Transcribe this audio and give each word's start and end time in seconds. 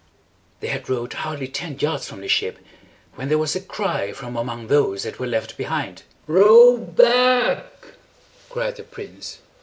They 0.61 0.69
had 0.69 0.89
rowed 0.89 1.13
hardly 1.13 1.47
ten 1.47 1.77
yards 1.77 2.07
from 2.09 2.21
the 2.21 2.27
ship, 2.27 2.57
when 3.13 3.29
there 3.29 3.37
was 3.37 3.55
a 3.55 3.61
cry 3.61 4.13
from 4.13 4.35
among 4.35 4.65
those 4.65 5.03
that 5.03 5.19
were 5.19 5.27
left 5.27 5.57
behind. 5.57 6.01
"Row 6.25 6.75
back!" 6.75 7.67
cried 8.49 8.77
the 8.77 8.83
prince. 8.83 9.41